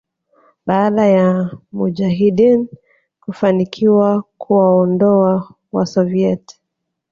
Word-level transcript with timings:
baada 0.65 1.05
ya 1.07 1.57
Mujahideen 1.71 2.67
kufanikiwa 3.19 4.21
kuwaondoa 4.37 5.55
Wasoviet 5.71 6.59